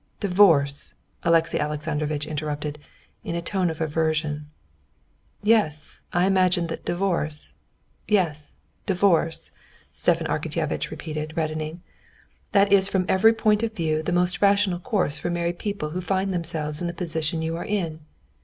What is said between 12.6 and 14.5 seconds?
is from every point of view the most